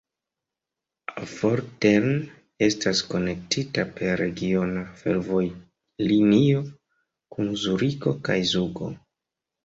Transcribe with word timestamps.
Affoltern 1.23 2.13
estas 2.67 3.01
konektita 3.11 3.85
per 3.99 4.15
regiona 4.21 4.85
fervojlinio 5.01 6.63
kun 7.35 7.51
Zuriko 7.65 8.15
kaj 8.29 8.39
Zugo. 8.53 8.89